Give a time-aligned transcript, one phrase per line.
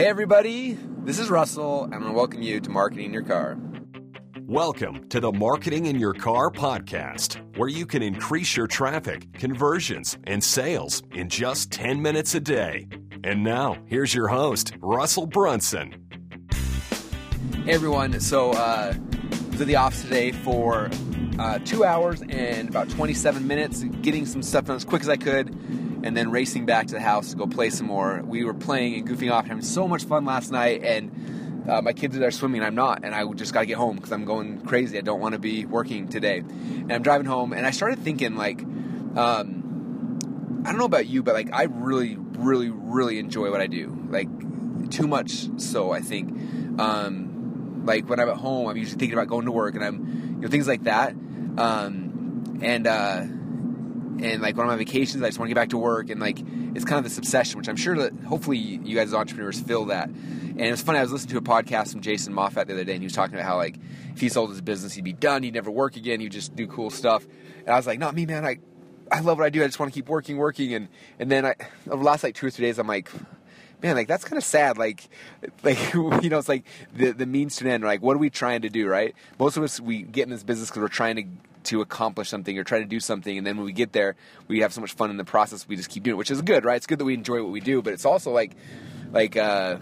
[0.00, 3.22] Hey, everybody, this is Russell, and I want to welcome you to Marketing in Your
[3.22, 3.58] Car.
[4.46, 10.16] Welcome to the Marketing in Your Car podcast, where you can increase your traffic, conversions,
[10.24, 12.88] and sales in just 10 minutes a day.
[13.24, 15.94] And now, here's your host, Russell Brunson.
[17.66, 18.18] Hey, everyone.
[18.20, 18.94] So, uh,
[19.50, 20.88] was at the office today for
[21.38, 25.18] uh, two hours and about 27 minutes, getting some stuff done as quick as I
[25.18, 25.54] could
[26.02, 28.22] and then racing back to the house to go play some more.
[28.24, 31.92] We were playing and goofing off, having so much fun last night, and uh, my
[31.92, 34.12] kids are there swimming, and I'm not, and I just got to get home because
[34.12, 34.98] I'm going crazy.
[34.98, 38.36] I don't want to be working today, and I'm driving home, and I started thinking
[38.36, 40.18] like, um,
[40.64, 44.06] I don't know about you, but like I really, really, really enjoy what I do,
[44.10, 44.28] like
[44.90, 46.80] too much so I think.
[46.80, 47.30] Um,
[47.84, 50.42] like when I'm at home, I'm usually thinking about going to work, and I'm, you
[50.42, 51.14] know, things like that.
[51.56, 53.24] Um, and uh,
[54.22, 56.20] and like when I'm on vacations, I just want to get back to work, and
[56.20, 56.38] like
[56.74, 59.86] it's kind of this obsession, which I'm sure that hopefully you guys as entrepreneurs feel
[59.86, 60.08] that.
[60.08, 60.98] And it was funny.
[60.98, 63.14] I was listening to a podcast from Jason Moffatt the other day, and he was
[63.14, 63.76] talking about how like
[64.12, 65.42] if he sold his business, he'd be done.
[65.42, 66.20] He'd never work again.
[66.20, 67.26] He'd just do cool stuff.
[67.60, 68.44] And I was like, not me, man.
[68.44, 68.58] I
[69.10, 69.62] I love what I do.
[69.62, 70.74] I just want to keep working, working.
[70.74, 71.54] And and then I
[71.86, 73.10] over the last like two or three days, I'm like.
[73.82, 74.76] Man, like that's kind of sad.
[74.76, 75.08] Like,
[75.62, 77.82] like you know, it's like the the means to an end.
[77.82, 79.14] Like, what are we trying to do, right?
[79.38, 81.24] Most of us we get in this business because we're trying to
[81.64, 84.16] to accomplish something or try to do something and then when we get there
[84.48, 86.40] we have so much fun in the process we just keep doing it which is
[86.42, 86.76] good right?
[86.76, 88.56] It's good that we enjoy what we do but it's also like
[89.12, 89.78] like uh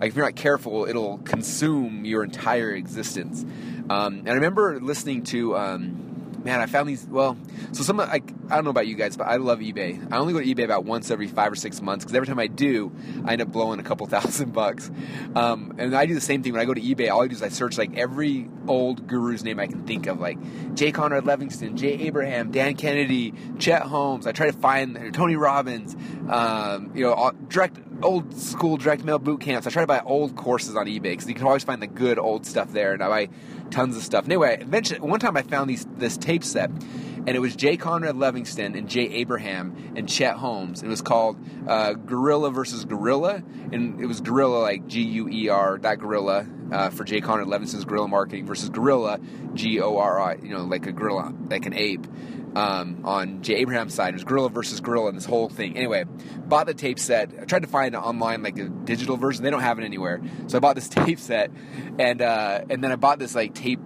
[0.00, 3.44] like if you're not careful it'll consume your entire existence.
[3.90, 6.03] Um, and i remember listening to um,
[6.44, 7.06] man, I found these.
[7.06, 7.36] Well,
[7.72, 10.12] so some like I don't know about you guys, but I love eBay.
[10.12, 12.38] I only go to eBay about once every five or six months because every time
[12.38, 12.92] I do,
[13.24, 14.90] I end up blowing a couple thousand bucks.
[15.34, 17.10] Um, and I do the same thing when I go to eBay.
[17.10, 20.20] All I do is I search like every old guru's name I can think of,
[20.20, 20.38] like
[20.74, 24.26] Jay Conrad Livingston, Jay Abraham, Dan Kennedy, Chet Holmes.
[24.26, 25.96] I try to find Tony Robbins.
[26.28, 29.66] Um, you know, direct old school direct mail boot camps.
[29.66, 32.18] I try to buy old courses on eBay because you can always find the good
[32.18, 32.92] old stuff there.
[32.92, 33.28] And I buy
[33.74, 34.24] tons of stuff.
[34.24, 38.16] Anyway, eventually, one time I found these this tape set, and it was Jay Conrad
[38.16, 40.82] Livingston and Jay Abraham and Chet Holmes.
[40.82, 41.36] It was called
[41.66, 43.42] uh, Guerrilla versus Gorilla,
[43.72, 47.48] and it was Guerrilla like G U E R that Guerrilla uh, for Jay Conrad
[47.48, 49.18] Levinson's Guerrilla Marketing versus Gorilla
[49.54, 52.06] G O R I, you know, like a gorilla, like an ape
[52.54, 54.10] um, on Jay Abraham's side.
[54.10, 55.76] It was Guerrilla versus Gorilla and this whole thing.
[55.76, 56.04] Anyway,
[56.46, 57.30] bought the tape set.
[57.40, 59.44] I tried to find online like a digital version.
[59.44, 60.22] They don't have it anywhere.
[60.46, 61.50] So I bought this tape set,
[61.98, 63.80] and uh, and then I bought this like tape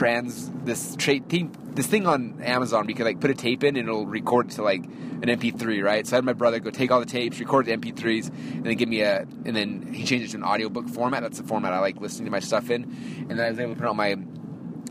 [0.00, 2.88] trans this tra- tape, this thing on Amazon.
[2.88, 6.06] You can like put a tape in and it'll record to like an MP3, right?
[6.06, 8.76] So I had my brother go take all the tapes, record the MP3s, and then
[8.76, 11.22] give me a, and then he changed it to an audiobook format.
[11.22, 12.84] That's the format I like listening to my stuff in,
[13.28, 14.12] and then I was able to put it on my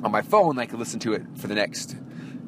[0.04, 0.60] on my phone.
[0.60, 1.96] I could listen to it for the next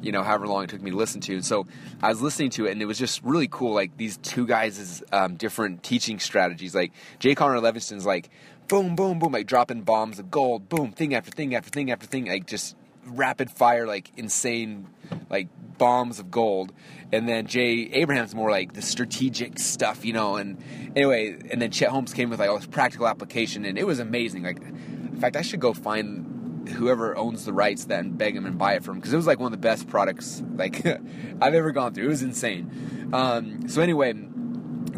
[0.02, 1.34] you know, however long it took me to listen to.
[1.34, 1.66] And So
[2.02, 3.72] I was listening to it, and it was just really cool.
[3.72, 6.74] Like these two guys' um, different teaching strategies.
[6.74, 8.28] Like Jay Conrad Livingston's like
[8.68, 12.06] boom, boom, boom, like dropping bombs of gold, boom, thing after thing after thing after
[12.06, 14.88] thing, like just rapid fire, like insane,
[15.30, 16.72] like bombs of gold.
[17.12, 20.36] And then Jay Abraham's more like the strategic stuff, you know.
[20.36, 20.62] And
[20.96, 23.98] anyway, and then Chet Holmes came with like all this practical application, and it was
[23.98, 24.44] amazing.
[24.44, 28.56] Like, in fact, I should go find whoever owns the rights then beg them and
[28.56, 30.86] buy it from because it was like one of the best products like
[31.40, 32.04] I've ever gone through.
[32.04, 33.10] It was insane.
[33.12, 34.12] Um, so anyway,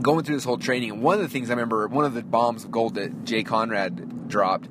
[0.05, 2.23] going through this whole training, and one of the things I remember, one of the
[2.23, 4.69] bombs of gold that Jay Conrad dropped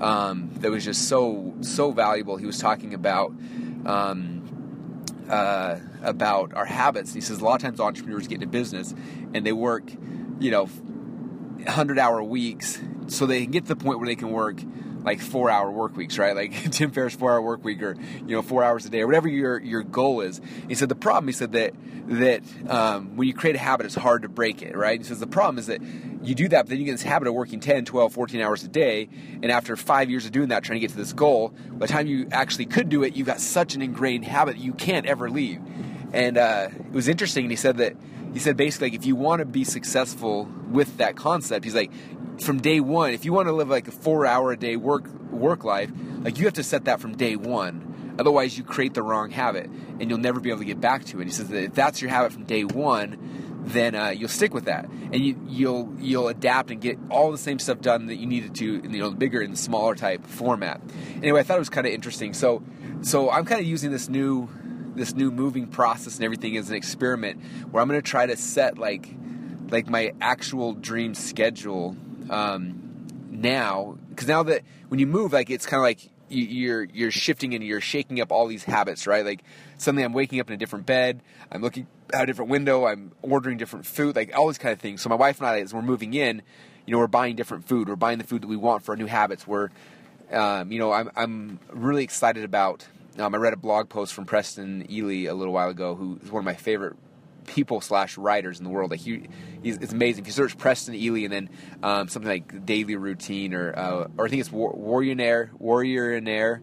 [0.00, 2.38] um, that was just so so valuable.
[2.38, 3.32] He was talking about.
[3.84, 4.32] Um,
[5.28, 7.12] uh, about our habits.
[7.12, 8.94] He says a lot of times entrepreneurs get into business
[9.34, 9.90] and they work,
[10.38, 10.68] you know,
[11.66, 14.60] hundred hour weeks so they can get to the point where they can work
[15.06, 16.34] like four hour work weeks, right?
[16.34, 17.96] Like Tim Ferriss four hour work week or,
[18.26, 20.40] you know, four hours a day or whatever your, your goal is.
[20.68, 21.74] He said the problem, he said that,
[22.08, 25.00] that um, when you create a habit, it's hard to break it, right?
[25.00, 25.80] He says the problem is that
[26.22, 28.64] you do that, but then you get this habit of working 10, 12, 14 hours
[28.64, 29.08] a day.
[29.42, 31.92] And after five years of doing that, trying to get to this goal, by the
[31.92, 35.30] time you actually could do it, you've got such an ingrained habit you can't ever
[35.30, 35.60] leave.
[36.12, 37.44] And uh, it was interesting.
[37.44, 37.94] And he said that
[38.36, 41.90] he said basically like if you want to be successful with that concept, he's like
[42.38, 45.08] from day one, if you want to live like a four hour a day work
[45.30, 48.14] work life, like you have to set that from day one.
[48.18, 51.20] Otherwise, you create the wrong habit, and you'll never be able to get back to
[51.22, 51.24] it.
[51.24, 54.66] He says that if that's your habit from day one, then uh, you'll stick with
[54.66, 58.26] that, and you, you'll you'll adapt and get all the same stuff done that you
[58.26, 60.82] needed to, in, you know, the bigger and smaller type format.
[61.22, 62.34] Anyway, I thought it was kind of interesting.
[62.34, 62.62] So,
[63.00, 64.50] so I'm kind of using this new
[64.96, 68.36] this new moving process and everything is an experiment where I'm going to try to
[68.36, 69.14] set like
[69.70, 71.96] like my actual dream schedule
[72.30, 77.10] um, now because now that when you move, like it's kind of like you're you're
[77.10, 79.24] shifting and you're shaking up all these habits, right?
[79.24, 79.42] Like
[79.78, 81.20] suddenly I'm waking up in a different bed,
[81.52, 84.80] I'm looking out a different window, I'm ordering different food, like all these kind of
[84.80, 85.02] things.
[85.02, 86.42] So my wife and I, as we're moving in,
[86.86, 87.88] you know we're buying different food.
[87.88, 89.46] We're buying the food that we want for our new habits.
[89.46, 89.70] We're
[90.32, 92.86] um, you know I'm I'm really excited about.
[93.18, 96.30] Um, I read a blog post from Preston Ely a little while ago, who is
[96.30, 96.96] one of my favorite
[97.46, 98.90] people slash writers in the world.
[98.90, 99.28] Like he,
[99.62, 100.24] it's amazing.
[100.24, 101.50] If you search Preston Ely and then
[101.82, 106.60] um, something like daily routine or uh, or I think it's War- Warrionaire, Warrionaire,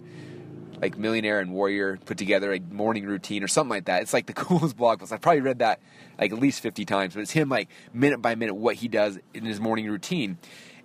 [0.80, 4.04] like millionaire and warrior put together a morning routine or something like that.
[4.04, 5.12] It's like the coolest blog post.
[5.12, 5.80] I've probably read that
[6.20, 7.16] like at least fifty times.
[7.16, 10.38] But it's him like minute by minute what he does in his morning routine.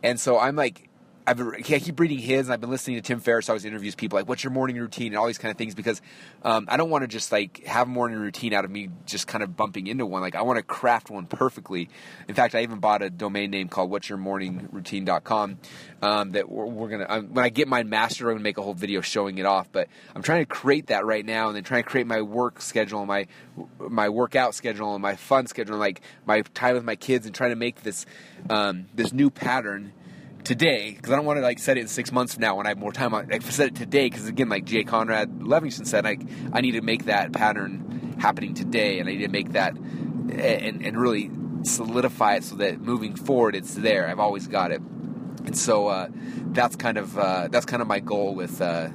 [0.03, 0.88] And so I'm like
[1.29, 3.51] I've, I keep reading his, and I've been listening to Tim Ferriss.
[3.51, 6.01] Always interviews people like, "What's your morning routine?" and all these kind of things because
[6.43, 9.27] um, I don't want to just like have a morning routine out of me just
[9.27, 10.23] kind of bumping into one.
[10.23, 11.91] Like I want to craft one perfectly.
[12.29, 14.71] In fact, I even bought a domain name called What's Your Morning
[16.01, 17.07] um, that we're, we're gonna.
[17.07, 19.71] I'm, when I get mine mastered, I'm gonna make a whole video showing it off.
[19.71, 22.63] But I'm trying to create that right now, and then trying to create my work
[22.63, 23.27] schedule, my
[23.79, 27.35] my workout schedule, and my fun schedule, and like my time with my kids, and
[27.35, 28.07] trying to make this
[28.49, 29.93] um, this new pattern
[30.45, 32.67] today because I don't want to like set it in six months from now when
[32.67, 33.15] I have more time.
[33.15, 36.73] I like, set it today because again, like Jay Conrad Livingston said, like I need
[36.73, 41.31] to make that pattern happening today, and I need to make that and and really
[41.63, 44.09] solidify it so that moving forward, it's there.
[44.09, 46.09] I've always got it, and so uh,
[46.49, 48.61] that's kind of uh, that's kind of my goal with.
[48.61, 48.89] Uh,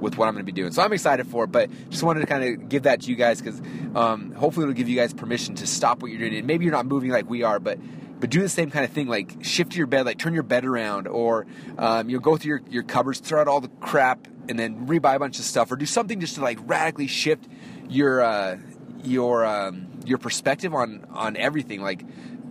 [0.00, 0.70] with what I'm going to be doing.
[0.72, 3.16] So I'm excited for it, but just wanted to kind of give that to you
[3.16, 3.62] guys because
[3.94, 6.34] um, hopefully it'll give you guys permission to stop what you're doing.
[6.34, 7.78] And maybe you're not moving like we are, but
[8.24, 10.64] but do the same kind of thing like shift your bed like turn your bed
[10.64, 14.26] around or um, you know go through your, your cupboards throw out all the crap
[14.48, 17.46] and then rebuy a bunch of stuff or do something just to like radically shift
[17.86, 18.56] your uh,
[19.02, 21.82] your um, your perspective on on everything.
[21.82, 22.02] Like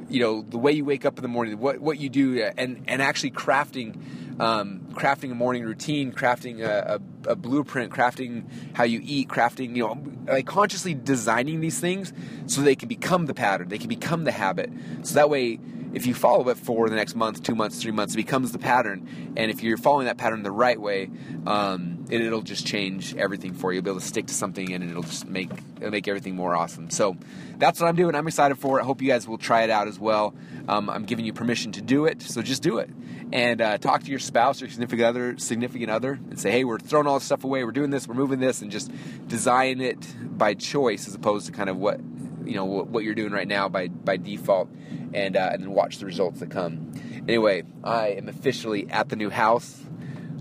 [0.09, 2.83] you know the way you wake up in the morning what what you do and
[2.87, 8.43] and actually crafting um, crafting a morning routine, crafting a, a, a, blueprint, crafting
[8.73, 9.97] how you eat, crafting, you know,
[10.27, 12.11] like consciously designing these things
[12.47, 14.69] so they can become the pattern, they can become the habit.
[15.03, 15.59] So that way,
[15.93, 18.59] if you follow it for the next month, two months, three months, it becomes the
[18.59, 19.33] pattern.
[19.37, 21.09] And if you're following that pattern the right way,
[21.47, 23.77] um, it, will just change everything for you.
[23.77, 26.55] You'll be able to stick to something, and it'll just make it'll make everything more
[26.55, 26.89] awesome.
[26.89, 27.17] So
[27.57, 28.15] that's what I'm doing.
[28.15, 28.83] I'm excited for it.
[28.83, 30.33] I hope you guys will try it out as well.
[30.67, 32.89] Um, I'm giving you permission to do it, so just do it
[33.33, 36.77] and uh, talk to your spouse or significant other, significant other, and say, "Hey, we're
[36.77, 37.63] throwing all this stuff away.
[37.63, 38.07] We're doing this.
[38.07, 38.91] We're moving this," and just
[39.27, 41.99] design it by choice as opposed to kind of what
[42.45, 44.69] you know what you're doing right now by by default,
[45.13, 46.91] and uh, and then watch the results that come.
[47.27, 49.81] Anyway, I am officially at the new house.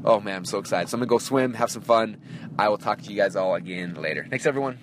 [0.04, 0.88] Oh man, I'm so excited.
[0.88, 2.20] So I'm gonna go swim, have some fun.
[2.58, 4.26] I will talk to you guys all again later.
[4.28, 4.78] Thanks, everyone.